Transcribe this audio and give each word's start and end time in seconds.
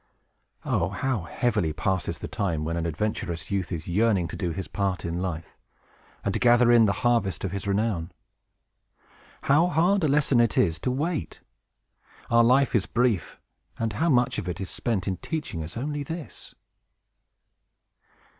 Oh, 0.65 0.89
how 0.89 1.25
heavily 1.25 1.73
passes 1.73 2.17
the 2.17 2.27
time, 2.27 2.65
while 2.65 2.75
an 2.75 2.87
adventurous 2.87 3.51
youth 3.51 3.71
is 3.71 3.87
yearning 3.87 4.27
to 4.29 4.35
do 4.35 4.49
his 4.49 4.67
part 4.67 5.05
in 5.05 5.19
life, 5.21 5.55
and 6.25 6.33
to 6.33 6.39
gather 6.39 6.71
in 6.71 6.85
the 6.85 6.91
harvest 7.05 7.43
of 7.43 7.51
his 7.51 7.67
renown! 7.67 8.11
How 9.43 9.67
hard 9.67 10.03
a 10.03 10.07
lesson 10.07 10.39
it 10.39 10.57
is 10.57 10.79
to 10.79 10.89
wait! 10.89 11.41
Our 12.31 12.43
life 12.43 12.73
is 12.73 12.87
brief, 12.87 13.39
and 13.77 13.93
how 13.93 14.09
much 14.09 14.39
of 14.39 14.49
it 14.49 14.59
is 14.59 14.71
spent 14.71 15.07
in 15.07 15.17
teaching 15.17 15.63
us 15.63 15.77
only 15.77 16.01
this! 16.01 16.55